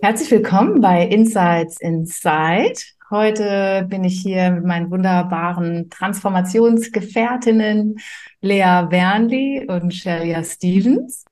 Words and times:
Herzlich 0.00 0.30
willkommen 0.30 0.80
bei 0.80 1.06
Insights 1.06 1.80
Inside. 1.80 2.80
Heute 3.10 3.84
bin 3.88 4.04
ich 4.04 4.20
hier 4.20 4.52
mit 4.52 4.64
meinen 4.64 4.92
wunderbaren 4.92 5.90
Transformationsgefährtinnen 5.90 7.98
Lea 8.40 8.86
Wernli 8.90 9.66
und 9.68 9.92
Shelia 9.92 10.44
Stevens. 10.44 11.24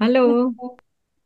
Hallo. 0.00 0.54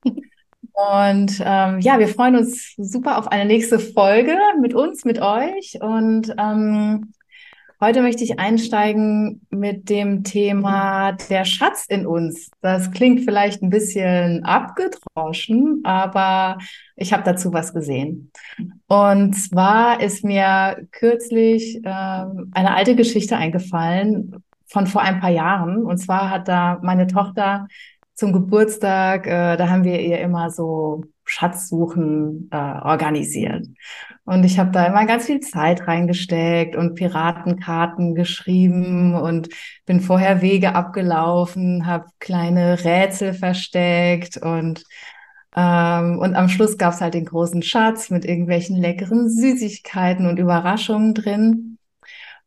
Und 0.02 1.41
ähm, 1.45 1.78
ja, 1.78 2.00
wir 2.00 2.09
freuen 2.09 2.37
uns 2.37 2.75
super 2.77 3.19
auf 3.19 3.28
eine 3.28 3.45
nächste 3.45 3.78
Folge 3.78 4.36
mit 4.61 4.75
uns, 4.75 5.05
mit 5.05 5.22
euch. 5.22 5.78
Und 5.80 6.34
ähm, 6.36 7.12
Heute 7.84 8.00
möchte 8.00 8.24
ich 8.24 8.38
einsteigen 8.38 9.42
mit 9.50 9.90
dem 9.90 10.24
Thema 10.24 11.12
der 11.28 11.44
Schatz 11.44 11.84
in 11.86 12.06
uns. 12.06 12.50
Das 12.62 12.90
klingt 12.92 13.26
vielleicht 13.26 13.62
ein 13.62 13.68
bisschen 13.68 14.42
abgedroschen, 14.42 15.82
aber 15.84 16.56
ich 16.96 17.12
habe 17.12 17.24
dazu 17.24 17.52
was 17.52 17.74
gesehen. 17.74 18.32
Und 18.86 19.34
zwar 19.34 20.00
ist 20.00 20.24
mir 20.24 20.88
kürzlich 20.92 21.76
äh, 21.84 21.91
eine 21.91 22.74
alte 22.74 22.96
Geschichte 22.96 23.36
eingefallen 23.36 24.42
von 24.64 24.86
vor 24.86 25.02
ein 25.02 25.20
paar 25.20 25.32
Jahren. 25.32 25.84
Und 25.84 25.98
zwar 25.98 26.30
hat 26.30 26.48
da 26.48 26.80
meine 26.82 27.06
Tochter 27.06 27.69
zum 28.14 28.32
Geburtstag, 28.32 29.26
äh, 29.26 29.58
da 29.58 29.69
haben 29.69 29.84
wir 29.84 30.00
ihr 30.00 30.20
immer 30.20 30.50
so 30.50 31.04
Schatzsuchen 31.25 32.48
äh, 32.53 32.56
organisiert. 32.56 33.67
Und 34.25 34.44
ich 34.44 34.58
habe 34.58 34.70
da 34.70 34.86
immer 34.86 35.06
ganz 35.06 35.27
viel 35.27 35.41
Zeit 35.41 35.86
reingesteckt 35.86 36.77
und 36.77 36.94
Piratenkarten 36.94 38.14
geschrieben 38.14 39.14
und 39.14 39.48
bin 39.86 40.00
vorher 40.00 40.41
Wege 40.42 40.75
abgelaufen, 40.75 41.86
habe 41.86 42.06
kleine 42.20 42.84
Rätsel 42.84 43.34
versteckt 43.34 44.36
und 44.39 44.84
ähm, 45.56 46.19
und 46.19 46.34
am 46.34 46.48
Schluss 46.48 46.78
gab's 46.78 47.00
halt 47.00 47.14
den 47.14 47.27
großen 47.27 47.62
Schatz 47.62 48.11
mit 48.11 48.25
irgendwelchen 48.25 48.77
leckeren 48.77 49.28
Süßigkeiten 49.28 50.27
und 50.27 50.38
Überraschungen 50.38 51.14
drin. 51.14 51.73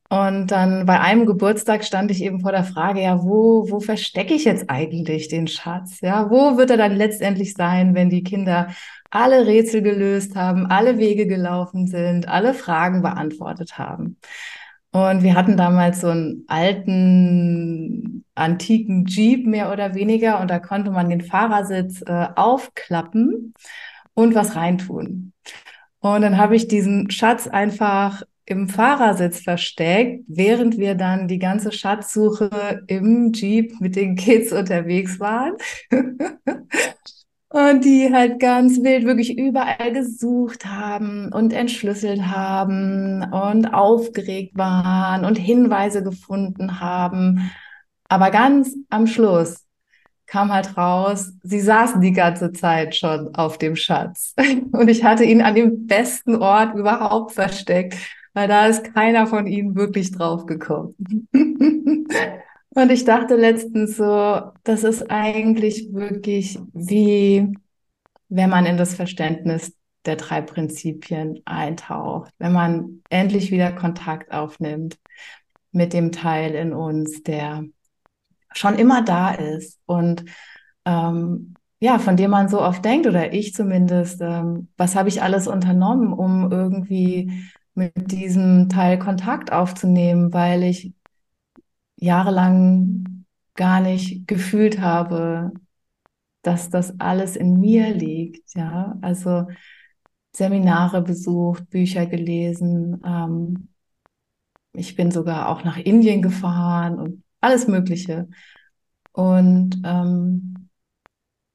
Und 0.09 0.47
dann 0.47 0.86
bei 0.86 1.00
einem 1.00 1.25
Geburtstag 1.25 1.83
stand 1.83 2.11
ich 2.11 2.23
eben 2.23 2.39
vor 2.39 2.52
der 2.52 2.63
Frage, 2.63 3.02
ja, 3.02 3.22
wo, 3.23 3.69
wo 3.69 3.80
verstecke 3.80 4.33
ich 4.33 4.45
jetzt 4.45 4.69
eigentlich 4.69 5.27
den 5.27 5.47
Schatz? 5.47 6.00
Ja, 6.02 6.30
wo 6.30 6.58
wird 6.58 6.69
er 6.72 6.77
dann 6.77 6.95
letztendlich 6.95 7.53
sein, 7.53 7.94
wenn 7.94 8.09
die 8.09 8.23
Kinder 8.23 8.69
alle 9.09 9.45
Rätsel 9.45 9.81
gelöst 9.81 10.35
haben, 10.35 10.66
alle 10.67 10.97
Wege 10.97 11.28
gelaufen 11.28 11.88
sind, 11.88 12.28
alle 12.28 12.53
Fragen 12.53 13.02
beantwortet 13.02 13.78
haben? 13.78 14.17
Und 14.91 15.23
wir 15.23 15.35
hatten 15.35 15.58
damals 15.58 16.02
so 16.02 16.08
einen 16.08 16.45
alten, 16.47 18.23
antiken 18.33 19.05
Jeep 19.05 19.45
mehr 19.45 19.72
oder 19.72 19.94
weniger 19.94 20.39
und 20.39 20.50
da 20.50 20.59
konnte 20.59 20.91
man 20.91 21.09
den 21.09 21.22
Fahrersitz 21.22 22.02
äh, 22.02 22.28
aufklappen 22.35 23.53
und 24.13 24.35
was 24.35 24.55
reintun. 24.55 25.33
Und 26.00 26.22
dann 26.22 26.38
habe 26.38 26.55
ich 26.55 26.67
diesen 26.67 27.09
Schatz 27.09 27.47
einfach 27.47 28.24
im 28.47 28.69
Fahrersitz 28.69 29.41
versteckt, 29.41 30.24
während 30.28 30.78
wir 30.78 30.96
dann 30.96 31.28
die 31.28 31.38
ganze 31.38 31.74
Schatzsuche 31.74 32.81
im 32.88 33.34
Jeep 33.34 33.80
mit 33.81 33.97
den 33.97 34.16
Kids 34.16 34.53
unterwegs 34.53 35.19
waren. 35.19 35.56
und 37.50 37.84
die 37.84 38.09
halt 38.12 38.40
ganz 38.40 38.81
wild 38.81 39.06
wirklich 39.06 39.38
überall 39.38 39.91
gesucht 39.91 40.66
haben 40.66 41.31
und 41.34 41.52
entschlüsselt 41.52 42.22
haben 42.22 43.22
und 43.31 43.74
aufgeregt 43.74 44.57
waren 44.57 45.25
und 45.25 45.36
Hinweise 45.36 46.02
gefunden 46.02 46.80
haben. 46.80 47.52
Aber 48.07 48.31
ganz 48.31 48.74
am 48.90 49.07
Schluss 49.07 49.66
kam 50.25 50.53
halt 50.53 50.78
raus, 50.78 51.34
sie 51.44 51.59
saßen 51.59 52.00
die 52.00 52.13
ganze 52.13 52.53
Zeit 52.53 52.96
schon 52.96 53.36
auf 53.36 53.57
dem 53.57 53.75
Schatz. 53.75 54.34
Und 54.74 54.90
ich 54.90 55.06
hatte 55.06 55.24
ihn 55.24 55.41
an 55.41 55.56
dem 55.56 55.88
besten 55.88 56.36
Ort 56.36 56.75
überhaupt 56.75 57.31
versteckt 57.31 57.96
weil 58.38 58.48
da 58.48 58.68
ist 58.68 58.94
keiner 58.94 59.25
von 59.25 59.48
ihnen 59.48 59.75
wirklich 59.75 60.12
drauf 60.12 60.46
gekommen. 60.46 60.94
Und 62.70 62.92
ich 62.92 63.03
dachte 63.03 63.36
letztens 63.36 63.98
so, 63.98 64.42
das 64.64 64.84
ist 64.84 65.09
eigentlich 65.09 65.92
wirklich 65.92 66.59
wie, 66.72 67.52
wenn 68.30 68.52
man 68.52 68.68
in 68.68 68.78
das 68.78 68.94
Verständnis 68.94 69.74
der 70.06 70.18
drei 70.18 70.42
Prinzipien 70.42 71.42
eintaucht, 71.46 72.31
wenn 72.38 72.53
man 72.53 73.02
endlich 73.09 73.50
wieder 73.50 73.72
Kontakt 73.72 74.31
aufnimmt 74.31 75.00
mit 75.72 75.94
dem 75.94 76.12
Teil 76.12 76.54
in 76.54 76.74
uns, 76.74 77.24
der 77.24 77.64
schon 78.54 78.75
immer 78.75 79.02
da 79.02 79.31
ist 79.31 79.80
und 79.88 80.25
ähm, 80.86 81.56
ja, 81.80 81.98
von 81.98 82.18
dem 82.18 82.30
man 82.30 82.50
so 82.50 82.62
oft 82.62 82.86
denkt, 82.86 83.08
oder 83.08 83.34
ich 83.34 83.56
zumindest, 83.56 84.22
ähm, 84.22 84.68
was 84.78 84.96
habe 84.96 85.09
ich 85.09 85.24
alles 85.24 85.48
unternommen, 85.48 86.14
um 86.14 86.52
irgendwie 86.52 87.50
mit 87.77 88.11
diesem 88.11 88.69
Teil 88.69 88.97
Kontakt 88.99 89.51
aufzunehmen, 89.51 90.33
weil 90.33 90.63
ich 90.63 90.93
jahrelang 91.95 93.25
gar 93.55 93.81
nicht 93.81 94.27
gefühlt 94.27 94.79
habe, 94.79 95.51
dass 96.41 96.69
das 96.69 96.99
alles 96.99 97.35
in 97.35 97.59
mir 97.59 97.93
liegt. 97.93 98.55
Ja, 98.55 98.97
also 99.01 99.47
Seminare 100.35 101.01
besucht, 101.01 101.69
Bücher 101.69 102.05
gelesen. 102.05 103.01
Ähm, 103.05 103.69
ich 104.73 104.95
bin 104.95 105.11
sogar 105.11 105.49
auch 105.49 105.63
nach 105.63 105.77
Indien 105.77 106.21
gefahren 106.21 106.99
und 106.99 107.23
alles 107.41 107.67
Mögliche. 107.67 108.27
Und 109.11 109.81
ähm, 109.83 110.69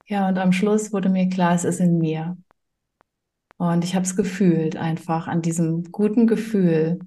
ja, 0.07 0.29
und 0.29 0.39
am 0.39 0.53
Schluss 0.53 0.93
wurde 0.93 1.09
mir 1.09 1.29
klar, 1.29 1.55
es 1.55 1.65
ist 1.65 1.81
in 1.81 1.99
mir. 1.99 2.37
Und 3.63 3.85
ich 3.85 3.95
habe 3.95 4.05
es 4.05 4.17
gefühlt 4.17 4.77
einfach 4.77 5.29
an 5.29 5.41
diesem 5.41 5.85
guten 5.93 6.27
Gefühl, 6.27 6.99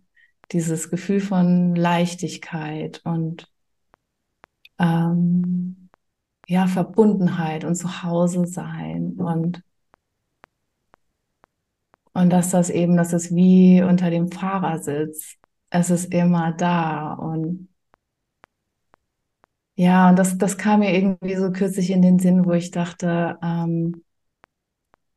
dieses 0.53 0.89
Gefühl 0.89 1.19
von 1.19 1.75
Leichtigkeit 1.75 3.01
und 3.03 3.51
ähm, 4.79 5.89
ja, 6.47 6.67
Verbundenheit 6.67 7.65
und 7.65 7.75
Zuhause 7.75 8.45
sein 8.47 9.15
und 9.17 9.63
und 12.13 12.29
dass 12.29 12.51
das 12.51 12.69
eben, 12.69 12.95
das 12.95 13.11
ist 13.11 13.35
wie 13.35 13.81
unter 13.83 14.09
dem 14.09 14.31
Fahrersitz. 14.31 15.35
Es 15.69 15.89
ist 15.89 16.13
immer 16.13 16.53
da 16.53 17.15
und 17.15 17.67
ja, 19.75 20.09
und 20.09 20.17
das, 20.17 20.37
das 20.37 20.57
kam 20.57 20.79
mir 20.79 20.93
irgendwie 20.93 21.35
so 21.35 21.51
kürzlich 21.51 21.91
in 21.91 22.01
den 22.01 22.17
Sinn, 22.19 22.45
wo 22.45 22.53
ich 22.53 22.71
dachte, 22.71 23.37
ähm, 23.43 24.04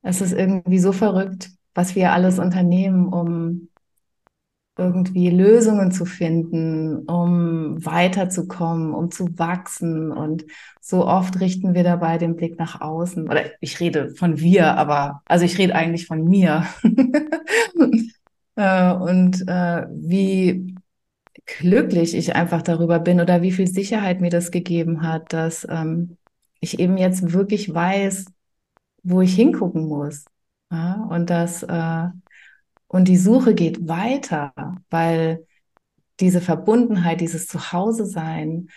es 0.02 0.20
ist 0.20 0.32
irgendwie 0.32 0.78
so 0.78 0.92
verrückt, 0.92 1.50
was 1.74 1.94
wir 1.94 2.12
alles 2.12 2.38
unternehmen, 2.38 3.08
um 3.08 3.68
irgendwie 4.78 5.28
Lösungen 5.30 5.90
zu 5.90 6.04
finden, 6.04 6.98
um 7.06 7.84
weiterzukommen, 7.84 8.94
um 8.94 9.10
zu 9.10 9.36
wachsen. 9.36 10.12
Und 10.12 10.44
so 10.80 11.04
oft 11.06 11.40
richten 11.40 11.74
wir 11.74 11.82
dabei 11.82 12.16
den 12.16 12.36
Blick 12.36 12.58
nach 12.58 12.80
außen. 12.80 13.28
Oder 13.28 13.46
ich 13.60 13.80
rede 13.80 14.10
von 14.14 14.38
wir, 14.38 14.76
aber 14.76 15.20
also 15.26 15.44
ich 15.44 15.58
rede 15.58 15.74
eigentlich 15.74 16.06
von 16.06 16.24
mir. 16.24 16.64
Äh, 18.56 18.92
und 18.92 19.46
äh, 19.46 19.86
wie 19.88 20.74
glücklich 21.46 22.14
ich 22.16 22.34
einfach 22.34 22.62
darüber 22.62 22.98
bin 22.98 23.20
oder 23.20 23.40
wie 23.40 23.52
viel 23.52 23.68
Sicherheit 23.68 24.20
mir 24.20 24.30
das 24.30 24.50
gegeben 24.50 25.02
hat, 25.02 25.32
dass 25.32 25.64
ähm, 25.70 26.16
ich 26.58 26.80
eben 26.80 26.96
jetzt 26.98 27.32
wirklich 27.32 27.72
weiß, 27.72 28.26
wo 29.10 29.20
ich 29.20 29.34
hingucken 29.34 29.86
muss. 29.86 30.24
Ja? 30.70 31.06
Und 31.10 31.30
das 31.30 31.62
äh, 31.62 32.08
und 32.88 33.06
die 33.08 33.18
Suche 33.18 33.54
geht 33.54 33.86
weiter, 33.86 34.52
weil 34.90 35.46
diese 36.20 36.40
Verbundenheit, 36.40 37.20
dieses 37.20 37.46
Zuhause-Sein, 37.46 38.68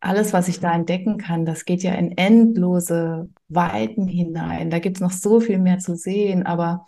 alles, 0.00 0.32
was 0.32 0.48
ich 0.48 0.60
da 0.60 0.72
entdecken 0.74 1.18
kann, 1.18 1.44
das 1.44 1.64
geht 1.64 1.82
ja 1.82 1.94
in 1.94 2.16
endlose 2.16 3.30
Weiten 3.48 4.06
hinein. 4.06 4.70
Da 4.70 4.78
gibt 4.78 4.98
es 4.98 5.00
noch 5.00 5.10
so 5.10 5.40
viel 5.40 5.58
mehr 5.58 5.78
zu 5.78 5.96
sehen, 5.96 6.46
aber 6.46 6.84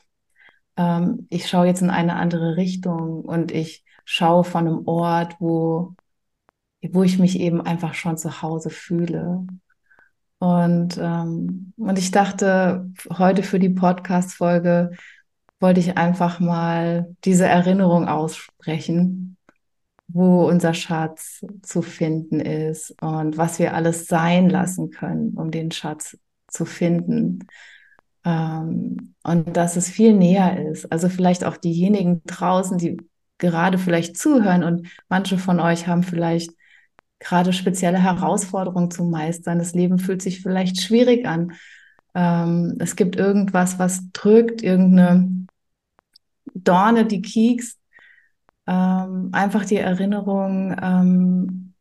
ähm, 0.76 1.26
ich 1.30 1.48
schaue 1.48 1.66
jetzt 1.66 1.82
in 1.82 1.90
eine 1.90 2.16
andere 2.16 2.56
Richtung 2.56 3.22
und 3.22 3.52
ich 3.52 3.84
schaue 4.04 4.44
von 4.44 4.66
einem 4.68 4.86
Ort, 4.86 5.36
wo, 5.40 5.94
wo 6.82 7.02
ich 7.02 7.18
mich 7.18 7.40
eben 7.40 7.60
einfach 7.60 7.94
schon 7.94 8.16
zu 8.16 8.42
Hause 8.42 8.70
fühle. 8.70 9.46
Und, 10.40 10.98
ähm, 10.98 11.74
und 11.76 11.98
ich 11.98 12.10
dachte, 12.12 12.90
heute 13.18 13.42
für 13.42 13.58
die 13.58 13.68
Podcast-Folge 13.68 14.92
wollte 15.60 15.80
ich 15.80 15.98
einfach 15.98 16.40
mal 16.40 17.14
diese 17.26 17.44
Erinnerung 17.46 18.08
aussprechen, 18.08 19.36
wo 20.08 20.48
unser 20.48 20.72
Schatz 20.72 21.44
zu 21.62 21.82
finden 21.82 22.40
ist 22.40 23.00
und 23.02 23.36
was 23.36 23.58
wir 23.58 23.74
alles 23.74 24.06
sein 24.06 24.48
lassen 24.48 24.90
können, 24.90 25.34
um 25.36 25.50
den 25.50 25.70
Schatz 25.72 26.16
zu 26.48 26.64
finden. 26.64 27.40
Ähm, 28.24 29.14
und 29.22 29.54
dass 29.54 29.76
es 29.76 29.90
viel 29.90 30.14
näher 30.14 30.66
ist. 30.70 30.90
Also 30.90 31.10
vielleicht 31.10 31.44
auch 31.44 31.58
diejenigen 31.58 32.22
draußen, 32.24 32.78
die 32.78 32.96
gerade 33.36 33.76
vielleicht 33.76 34.16
zuhören 34.16 34.64
und 34.64 34.88
manche 35.10 35.36
von 35.36 35.60
euch 35.60 35.86
haben 35.86 36.02
vielleicht 36.02 36.52
gerade 37.20 37.52
spezielle 37.52 38.02
Herausforderungen 38.02 38.90
zu 38.90 39.04
meistern. 39.04 39.58
Das 39.58 39.74
Leben 39.74 39.98
fühlt 39.98 40.22
sich 40.22 40.42
vielleicht 40.42 40.80
schwierig 40.80 41.26
an. 41.26 41.52
Ähm, 42.14 42.76
es 42.80 42.96
gibt 42.96 43.16
irgendwas, 43.16 43.78
was 43.78 44.10
drückt, 44.12 44.62
irgendeine 44.62 45.46
Dorne, 46.54 47.06
die 47.06 47.22
kiekst. 47.22 47.78
Ähm, 48.66 49.28
einfach 49.32 49.64
die 49.64 49.76
Erinnerung, 49.76 50.76
ähm, 50.82 51.74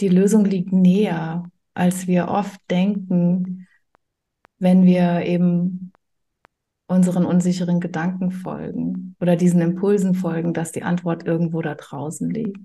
die 0.00 0.08
Lösung 0.08 0.44
liegt 0.44 0.72
näher, 0.72 1.50
als 1.74 2.06
wir 2.06 2.28
oft 2.28 2.60
denken, 2.70 3.66
wenn 4.58 4.84
wir 4.84 5.22
eben 5.26 5.92
unseren 6.86 7.24
unsicheren 7.24 7.80
Gedanken 7.80 8.30
folgen 8.30 9.16
oder 9.20 9.36
diesen 9.36 9.60
Impulsen 9.60 10.14
folgen, 10.14 10.54
dass 10.54 10.72
die 10.72 10.82
Antwort 10.82 11.26
irgendwo 11.26 11.60
da 11.62 11.74
draußen 11.74 12.30
liegt. 12.30 12.58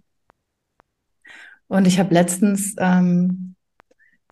Und 1.71 1.87
ich 1.87 1.99
habe 1.99 2.13
letztens 2.13 2.75
ähm, 2.79 3.55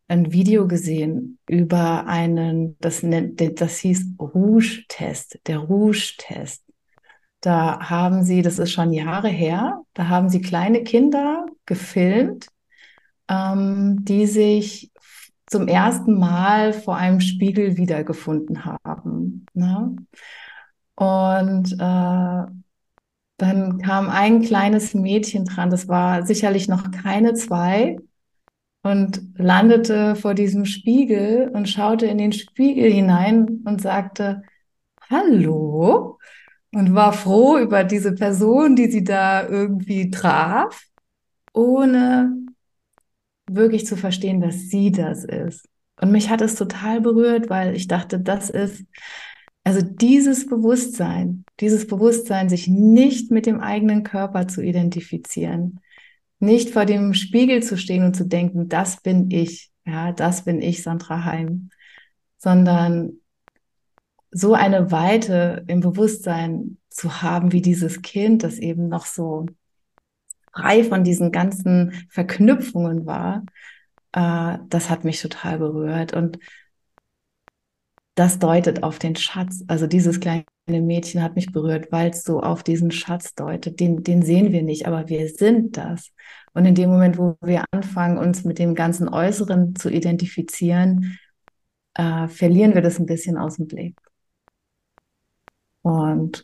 ein 0.09 0.33
Video 0.33 0.67
gesehen 0.67 1.39
über 1.47 2.05
einen, 2.05 2.77
das, 2.81 3.01
nennt, 3.01 3.61
das 3.61 3.77
hieß 3.77 4.15
Rouge-Test, 4.19 5.39
der 5.47 5.59
Rouge-Test. 5.59 6.65
Da 7.39 7.79
haben 7.89 8.23
sie, 8.25 8.41
das 8.41 8.59
ist 8.59 8.73
schon 8.73 8.91
Jahre 8.91 9.29
her, 9.29 9.83
da 9.93 10.09
haben 10.09 10.27
sie 10.27 10.41
kleine 10.41 10.83
Kinder 10.83 11.45
gefilmt, 11.65 12.47
ähm, 13.29 14.03
die 14.03 14.25
sich 14.25 14.91
zum 15.47 15.69
ersten 15.69 16.19
Mal 16.19 16.73
vor 16.73 16.97
einem 16.97 17.21
Spiegel 17.21 17.77
wiedergefunden 17.77 18.65
haben. 18.65 19.45
Ne? 19.53 19.95
Und 20.95 21.71
äh, 21.71 22.08
dann 23.39 23.79
kam 23.79 24.09
ein 24.09 24.41
kleines 24.41 24.93
Mädchen 24.93 25.45
dran, 25.45 25.69
das 25.69 25.87
war 25.87 26.25
sicherlich 26.25 26.67
noch 26.67 26.91
keine 26.91 27.33
zwei, 27.33 27.97
und 28.81 29.21
landete 29.35 30.15
vor 30.15 30.33
diesem 30.33 30.65
Spiegel 30.65 31.49
und 31.53 31.67
schaute 31.67 32.05
in 32.05 32.17
den 32.17 32.31
Spiegel 32.31 32.91
hinein 32.91 33.61
und 33.65 33.81
sagte, 33.81 34.43
Hallo, 35.09 36.19
und 36.71 36.93
war 36.93 37.13
froh 37.13 37.57
über 37.57 37.83
diese 37.83 38.13
Person, 38.13 38.75
die 38.75 38.91
sie 38.91 39.03
da 39.03 39.47
irgendwie 39.47 40.11
traf, 40.11 40.83
ohne 41.53 42.35
wirklich 43.49 43.87
zu 43.87 43.97
verstehen, 43.97 44.39
dass 44.39 44.69
sie 44.69 44.91
das 44.91 45.25
ist. 45.25 45.67
Und 45.99 46.11
mich 46.11 46.29
hat 46.29 46.41
es 46.41 46.55
total 46.55 47.01
berührt, 47.01 47.49
weil 47.49 47.75
ich 47.75 47.87
dachte, 47.87 48.19
das 48.19 48.49
ist 48.49 48.85
also 49.63 49.81
dieses 49.81 50.47
Bewusstsein, 50.47 51.45
dieses 51.59 51.87
Bewusstsein, 51.87 52.49
sich 52.49 52.67
nicht 52.67 53.31
mit 53.31 53.45
dem 53.45 53.59
eigenen 53.59 54.03
Körper 54.03 54.47
zu 54.47 54.61
identifizieren, 54.61 55.79
nicht 56.39 56.69
vor 56.69 56.85
dem 56.85 57.13
Spiegel 57.13 57.61
zu 57.61 57.77
stehen 57.77 58.03
und 58.03 58.15
zu 58.15 58.25
denken, 58.25 58.69
das 58.69 59.01
bin 59.01 59.29
ich, 59.29 59.71
ja, 59.85 60.11
das 60.11 60.45
bin 60.45 60.61
ich, 60.61 60.83
Sandra 60.83 61.25
Heim, 61.25 61.69
sondern 62.37 63.13
so 64.31 64.53
eine 64.53 64.91
Weite 64.91 65.63
im 65.67 65.81
Bewusstsein 65.81 66.77
zu 66.89 67.21
haben 67.21 67.51
wie 67.51 67.61
dieses 67.61 68.01
Kind, 68.01 68.43
das 68.43 68.57
eben 68.59 68.87
noch 68.87 69.05
so 69.05 69.47
frei 70.53 70.83
von 70.83 71.03
diesen 71.03 71.31
ganzen 71.31 71.93
Verknüpfungen 72.09 73.05
war, 73.05 73.43
äh, 74.13 74.57
das 74.69 74.89
hat 74.89 75.03
mich 75.03 75.21
total 75.21 75.59
berührt. 75.59 76.13
Und 76.13 76.39
das 78.19 78.37
deutet 78.37 78.83
auf 78.83 78.99
den 78.99 79.15
Schatz. 79.15 79.63
Also 79.67 79.87
dieses 79.87 80.19
kleine 80.19 80.43
Mädchen 80.67 81.23
hat 81.23 81.35
mich 81.35 81.53
berührt, 81.53 81.89
weil 81.93 82.09
es 82.09 82.23
so 82.23 82.41
auf 82.41 82.63
diesen 82.63 82.91
Schatz 82.91 83.33
deutet. 83.33 83.79
Den, 83.79 84.03
den 84.03 84.23
sehen 84.23 84.51
wir 84.51 84.61
nicht, 84.61 84.87
aber 84.87 85.07
wir 85.07 85.29
sind 85.29 85.77
das. 85.77 86.11
Und 86.53 86.65
in 86.65 86.75
dem 86.75 86.89
Moment, 86.89 87.17
wo 87.17 87.37
wir 87.41 87.63
anfangen, 87.71 88.17
uns 88.17 88.43
mit 88.43 88.59
dem 88.59 88.75
ganzen 88.75 89.07
Äußeren 89.07 89.73
zu 89.75 89.89
identifizieren, 89.89 91.17
äh, 91.93 92.27
verlieren 92.27 92.75
wir 92.75 92.81
das 92.81 92.99
ein 92.99 93.05
bisschen 93.05 93.37
aus 93.37 93.55
dem 93.55 93.67
Blick. 93.67 93.97
Und 95.81 96.43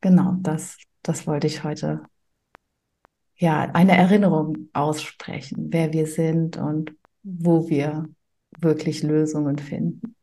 genau, 0.00 0.36
das, 0.38 0.78
das 1.02 1.26
wollte 1.26 1.48
ich 1.48 1.64
heute, 1.64 2.02
ja, 3.34 3.62
eine 3.72 3.96
Erinnerung 3.96 4.68
aussprechen, 4.72 5.72
wer 5.72 5.92
wir 5.92 6.06
sind 6.06 6.56
und 6.56 6.94
wo 7.24 7.68
wir 7.68 8.08
wirklich 8.60 9.02
Lösungen 9.02 9.58
finden. 9.58 10.15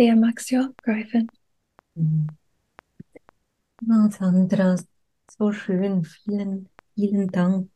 Lea, 0.00 0.14
magst 0.14 0.50
du 0.50 0.56
aufgreifen? 0.66 1.30
Mhm. 1.94 2.26
Oh, 3.86 4.08
Sandra, 4.10 4.76
so 5.30 5.52
schön. 5.52 6.04
Vielen, 6.04 6.70
vielen 6.94 7.28
Dank. 7.28 7.70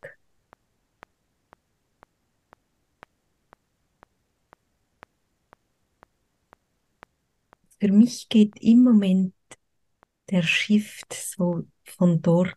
Für 7.79 7.93
mich 7.93 8.31
geht 8.31 8.55
im 8.63 8.83
Moment 8.85 9.35
der 10.31 10.43
Shift 10.43 11.13
so 11.13 11.67
von 11.85 12.23
dort 12.23 12.57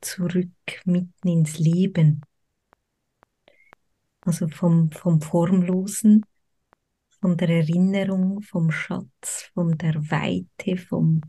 zurück 0.00 0.50
mitten 0.84 1.26
ins 1.28 1.58
Leben. 1.58 2.22
Also 4.20 4.46
vom, 4.46 4.92
vom 4.92 5.20
Formlosen 5.20 6.24
von 7.24 7.38
der 7.38 7.48
Erinnerung, 7.48 8.42
vom 8.42 8.70
Schatz, 8.70 9.50
von 9.54 9.78
der 9.78 9.94
Weite, 10.10 10.76
vom 10.76 11.22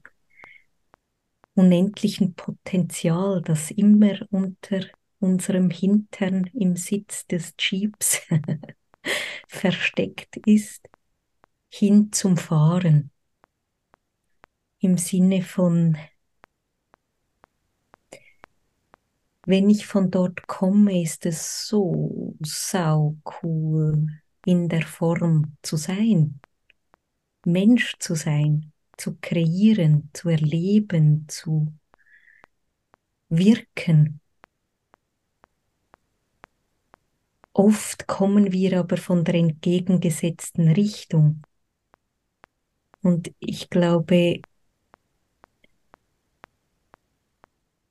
unendlichen 1.54 2.36
Potenzial, 2.36 3.42
das 3.42 3.72
immer 3.72 4.20
unter 4.30 4.82
unserem 5.20 5.70
Hintern 5.70 6.48
im 6.54 6.76
Sitz 6.76 7.26
des 7.28 7.54
Jeeps 7.58 8.24
versteckt 9.48 10.36
ist, 10.46 10.86
hin 11.70 12.12
zum 12.12 12.36
Fahren. 12.36 13.10
Im 14.80 14.98
Sinne 14.98 15.44
von, 15.44 15.98
wenn 19.46 19.70
ich 19.70 19.88
von 19.88 20.12
dort 20.12 20.46
komme, 20.46 21.02
ist 21.02 21.26
es 21.26 21.70
so 21.70 22.36
sau 22.42 23.16
cool 23.42 24.10
in 24.46 24.70
der 24.70 24.84
Form 24.84 25.58
zu 25.62 25.76
sein, 25.78 26.40
Mensch 27.46 27.96
zu 28.00 28.16
sein, 28.16 28.72
zu 28.98 29.18
kreieren, 29.22 30.10
zu 30.14 30.30
erleben, 30.30 31.26
zu 31.28 31.74
wirken. 33.30 34.22
Oft 37.54 38.08
kommen 38.08 38.52
wir 38.52 38.80
aber 38.80 38.98
von 38.98 39.24
der 39.24 39.36
entgegengesetzten 39.36 40.70
Richtung. 40.70 41.42
Und 43.02 43.34
ich 43.40 43.70
glaube, 43.70 44.42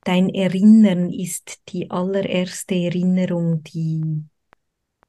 dein 0.02 0.28
Erinnern 0.28 1.11
ist 1.11 1.62
die 1.70 1.90
allererste 1.90 2.75
Erinnerung, 2.75 3.62
die 3.62 4.25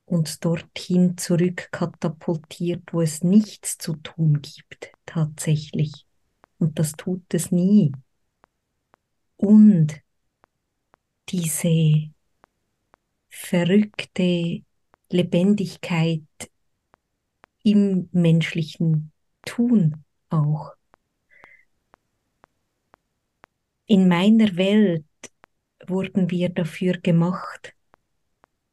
uns 0.06 0.40
dorthin 0.40 1.18
zurückkatapultiert, 1.18 2.94
wo 2.94 3.02
es 3.02 3.24
nichts 3.24 3.78
zu 3.78 3.96
tun 3.98 4.42
gibt, 4.42 4.92
tatsächlich. 5.06 6.06
Und 6.60 6.80
das 6.80 6.94
tut 6.94 7.34
es 7.34 7.52
nie. 7.52 7.92
Und 9.38 10.02
diese 11.30 12.12
verrückte 13.30 14.64
Lebendigkeit 15.10 16.22
im 17.64 18.10
menschlichen 18.12 19.12
Tun 19.44 20.04
auch. 20.30 20.74
In 23.88 24.08
meiner 24.08 24.56
Welt 24.56 25.06
wurden 25.86 26.32
wir 26.32 26.50
dafür 26.50 26.94
gemacht, 26.94 27.76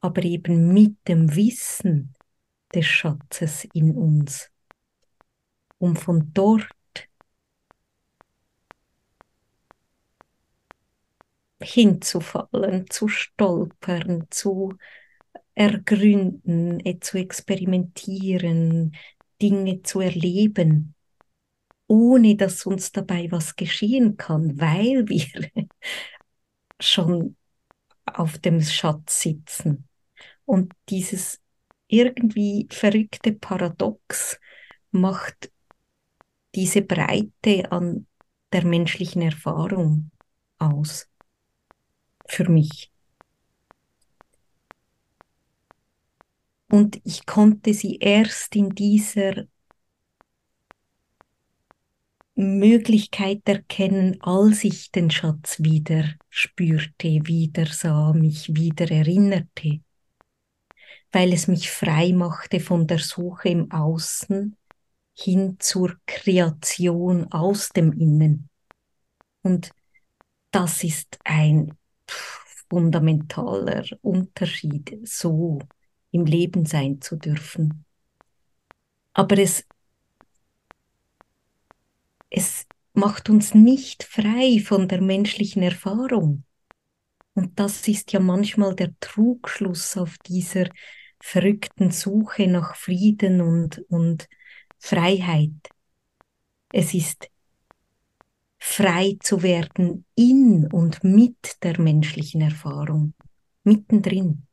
aber 0.02 0.22
eben 0.24 0.74
mit 0.74 0.96
dem 1.08 1.34
Wissen, 1.34 2.14
des 2.74 2.86
Schatzes 2.86 3.64
in 3.72 3.94
uns, 3.96 4.50
um 5.78 5.96
von 5.96 6.32
dort 6.32 6.68
hinzufallen, 11.62 12.90
zu 12.90 13.08
stolpern, 13.08 14.26
zu 14.30 14.74
ergründen, 15.54 16.80
äh, 16.84 16.98
zu 16.98 17.18
experimentieren, 17.18 18.96
Dinge 19.40 19.82
zu 19.82 20.00
erleben, 20.00 20.94
ohne 21.86 22.36
dass 22.36 22.66
uns 22.66 22.92
dabei 22.92 23.30
was 23.30 23.56
geschehen 23.56 24.16
kann, 24.16 24.58
weil 24.60 25.08
wir 25.08 25.50
schon 26.80 27.36
auf 28.06 28.38
dem 28.38 28.60
Schatz 28.60 29.20
sitzen. 29.22 29.88
Und 30.44 30.72
dieses 30.88 31.40
irgendwie 31.88 32.66
verrückte 32.70 33.32
Paradox 33.32 34.38
macht 34.90 35.50
diese 36.54 36.82
Breite 36.82 37.70
an 37.70 38.06
der 38.52 38.66
menschlichen 38.66 39.22
Erfahrung 39.22 40.10
aus. 40.58 41.08
Für 42.26 42.48
mich. 42.48 42.90
Und 46.68 47.00
ich 47.04 47.26
konnte 47.26 47.74
sie 47.74 47.98
erst 47.98 48.56
in 48.56 48.70
dieser 48.70 49.44
Möglichkeit 52.34 53.42
erkennen, 53.46 54.16
als 54.22 54.64
ich 54.64 54.90
den 54.90 55.10
Schatz 55.10 55.62
wieder 55.62 56.14
spürte, 56.30 57.20
wieder 57.26 57.66
sah, 57.66 58.14
mich 58.14 58.56
wieder 58.56 58.90
erinnerte, 58.90 59.80
weil 61.12 61.32
es 61.32 61.46
mich 61.46 61.70
frei 61.70 62.12
machte 62.12 62.58
von 62.58 62.86
der 62.86 62.98
Suche 62.98 63.50
im 63.50 63.70
Außen 63.70 64.56
hin 65.14 65.56
zur 65.58 65.96
Kreation 66.06 67.30
aus 67.32 67.68
dem 67.68 67.92
Innen. 67.92 68.48
Und 69.42 69.70
das 70.50 70.82
ist 70.84 71.18
ein 71.24 71.76
fundamentaler 72.06 73.84
Unterschied, 74.00 74.98
so 75.04 75.58
im 76.10 76.24
Leben 76.24 76.64
sein 76.64 77.00
zu 77.00 77.16
dürfen. 77.16 77.84
Aber 79.12 79.38
es, 79.38 79.66
es 82.30 82.66
macht 82.94 83.28
uns 83.28 83.54
nicht 83.54 84.04
frei 84.04 84.62
von 84.64 84.88
der 84.88 85.02
menschlichen 85.02 85.62
Erfahrung. 85.62 86.44
Und 87.34 87.58
das 87.58 87.86
ist 87.88 88.12
ja 88.12 88.20
manchmal 88.20 88.74
der 88.74 88.92
Trugschluss 89.00 89.96
auf 89.96 90.16
dieser 90.18 90.68
verrückten 91.22 91.90
Suche 91.90 92.48
nach 92.48 92.74
Frieden 92.76 93.40
und, 93.40 93.78
und 93.88 94.28
Freiheit. 94.78 95.70
Es 96.72 96.92
ist 96.92 97.30
frei 98.58 99.16
zu 99.20 99.42
werden 99.42 100.04
in 100.14 100.66
und 100.66 101.04
mit 101.04 101.62
der 101.62 101.80
menschlichen 101.80 102.40
Erfahrung, 102.40 103.14
mittendrin. 103.62 104.46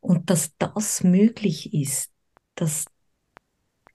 Und 0.00 0.30
dass 0.30 0.52
das 0.58 1.02
möglich 1.02 1.72
ist, 1.72 2.10
das, 2.54 2.86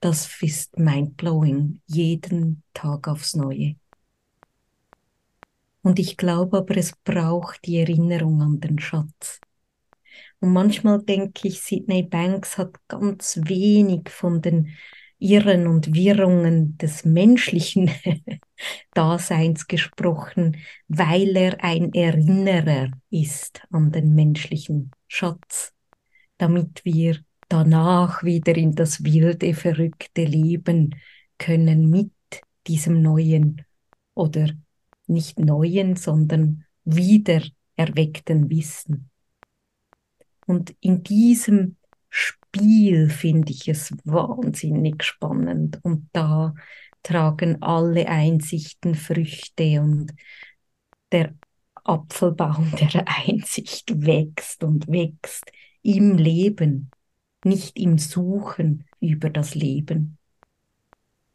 das 0.00 0.42
ist 0.42 0.78
mindblowing, 0.78 1.80
jeden 1.86 2.62
Tag 2.74 3.08
aufs 3.08 3.34
Neue. 3.34 3.76
Und 5.82 5.98
ich 5.98 6.16
glaube 6.16 6.58
aber, 6.58 6.76
es 6.76 6.92
braucht 7.04 7.66
die 7.66 7.78
Erinnerung 7.78 8.42
an 8.42 8.60
den 8.60 8.78
Schatz. 8.78 9.40
Und 10.40 10.52
manchmal 10.52 11.02
denke 11.02 11.48
ich, 11.48 11.60
Sidney 11.60 12.02
Banks 12.02 12.58
hat 12.58 12.74
ganz 12.88 13.40
wenig 13.44 14.08
von 14.10 14.42
den 14.42 14.70
Irren 15.18 15.66
und 15.66 15.94
Wirrungen 15.94 16.76
des 16.76 17.04
menschlichen 17.04 17.90
Daseins 18.94 19.66
gesprochen, 19.66 20.58
weil 20.88 21.36
er 21.36 21.62
ein 21.64 21.92
Erinnerer 21.92 22.90
ist 23.10 23.62
an 23.70 23.90
den 23.92 24.14
menschlichen 24.14 24.90
Schatz 25.08 25.74
damit 26.38 26.84
wir 26.84 27.18
danach 27.48 28.22
wieder 28.22 28.56
in 28.56 28.74
das 28.74 29.04
wilde, 29.04 29.54
verrückte 29.54 30.24
Leben 30.24 30.94
können 31.38 31.90
mit 31.90 32.12
diesem 32.66 33.02
neuen 33.02 33.64
oder 34.14 34.50
nicht 35.06 35.38
neuen, 35.38 35.96
sondern 35.96 36.64
wieder 36.84 37.42
erweckten 37.76 38.50
Wissen. 38.50 39.10
Und 40.46 40.74
in 40.80 41.02
diesem 41.02 41.76
Spiel 42.10 43.10
finde 43.10 43.52
ich 43.52 43.68
es 43.68 43.92
wahnsinnig 44.04 45.02
spannend 45.02 45.80
und 45.82 46.08
da 46.12 46.54
tragen 47.02 47.60
alle 47.62 48.08
Einsichten 48.08 48.94
Früchte 48.94 49.80
und 49.80 50.12
der 51.12 51.34
Apfelbaum 51.84 52.72
der 52.80 53.04
Einsicht 53.06 54.04
wächst 54.04 54.64
und 54.64 54.88
wächst 54.88 55.44
im 55.82 56.16
Leben, 56.16 56.90
nicht 57.44 57.78
im 57.78 57.98
Suchen 57.98 58.86
über 59.00 59.30
das 59.30 59.54
Leben. 59.54 60.18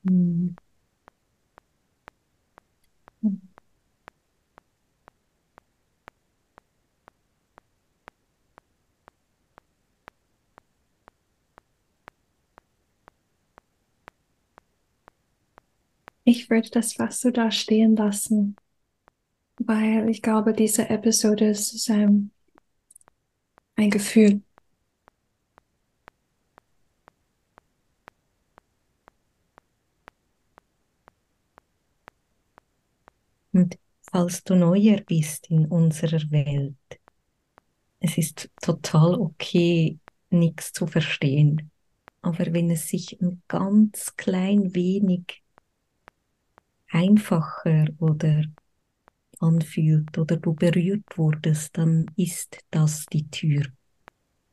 Hm. 0.06 0.56
Ich 16.30 16.48
würde 16.52 16.70
das 16.70 16.94
fast 16.94 17.22
so 17.22 17.32
da 17.32 17.50
stehen 17.50 17.96
lassen, 17.96 18.56
weil 19.58 20.08
ich 20.12 20.22
glaube, 20.22 20.54
diese 20.54 20.88
Episode 20.88 21.50
ist 21.50 21.90
ähm, 21.90 22.30
ein 23.76 23.90
Gefühl. 23.90 24.44
Und 33.52 33.80
falls 34.12 34.44
du 34.44 34.54
neuer 34.54 35.02
bist 35.02 35.50
in 35.50 35.66
unserer 35.66 36.30
Welt, 36.30 36.76
es 38.02 38.20
ist 38.20 38.52
total 38.62 39.16
okay, 39.16 39.98
nichts 40.30 40.74
zu 40.74 40.86
verstehen. 40.86 41.72
Aber 42.22 42.54
wenn 42.54 42.70
es 42.70 42.88
sich 42.88 43.20
ein 43.20 43.42
ganz 43.48 44.16
klein 44.16 44.76
wenig 44.76 45.42
einfacher 46.90 47.88
oder 48.00 48.44
anfühlt 49.40 50.18
oder 50.18 50.38
du 50.38 50.54
berührt 50.54 51.06
wurdest, 51.16 51.78
dann 51.78 52.06
ist 52.16 52.60
das 52.72 53.06
die 53.06 53.30
Tür, 53.30 53.64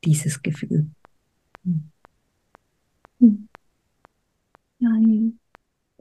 dieses 0.04 0.42
Gefühl. 0.42 0.90
Hm. 3.18 3.48
Dann 4.78 5.38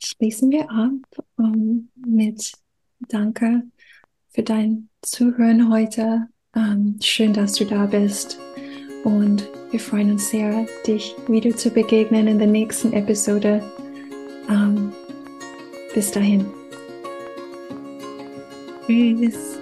schließen 0.02 0.52
wir 0.52 0.70
ab 0.70 1.26
um, 1.38 1.90
mit 1.96 2.52
Danke 3.08 3.64
für 4.30 4.44
dein 4.44 4.90
Zuhören 5.02 5.72
heute. 5.72 6.28
Um, 6.54 6.98
schön, 7.02 7.34
dass 7.34 7.54
du 7.54 7.66
da 7.66 7.86
bist. 7.86 8.38
Und 9.04 9.48
wir 9.72 9.80
freuen 9.80 10.12
uns 10.12 10.30
sehr, 10.30 10.66
dich 10.88 11.16
wieder 11.28 11.56
zu 11.56 11.70
begegnen 11.70 12.28
in 12.28 12.40
der 12.40 12.48
nächsten 12.48 12.94
Episode. 12.94 13.62
Um, 14.48 14.85
bis 15.96 16.12
dahin. 16.12 16.46
Tschüss. 18.86 19.58